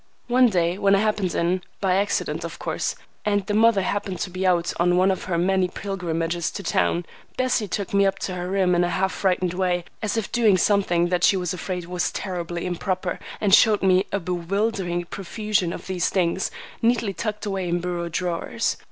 One 0.25 0.49
day, 0.49 0.79
when 0.79 0.95
I 0.95 0.99
happened 0.99 1.35
in,—by 1.35 1.95
accident, 1.95 2.43
of 2.43 2.57
course,—and 2.57 3.45
the 3.45 3.53
mother 3.53 3.83
happened 3.83 4.17
to 4.21 4.31
be 4.31 4.47
out 4.47 4.73
on 4.79 4.97
one 4.97 5.11
of 5.11 5.25
her 5.25 5.37
many 5.37 5.67
pilgrimages 5.67 6.49
to 6.53 6.63
town, 6.63 7.05
Bessie 7.37 7.67
took 7.67 7.93
me 7.93 8.07
up 8.07 8.17
to 8.21 8.33
her 8.33 8.47
room 8.49 8.73
in 8.73 8.83
a 8.83 8.89
half 8.89 9.11
frightened 9.13 9.53
way, 9.53 9.85
as 10.01 10.17
if 10.17 10.31
doing 10.31 10.57
something 10.57 11.09
that 11.09 11.23
she 11.23 11.37
was 11.37 11.53
afraid 11.53 11.85
was 11.85 12.11
terribly 12.11 12.65
improper, 12.65 13.19
and 13.39 13.53
showed 13.53 13.83
me 13.83 14.07
a 14.11 14.19
bewildering 14.19 15.05
profusion 15.05 15.71
of 15.71 15.85
these 15.85 16.09
things, 16.09 16.49
neatly 16.81 17.13
tucked 17.13 17.45
away 17.45 17.69
in 17.69 17.77
bureau 17.79 18.09
drawers. 18.09 18.77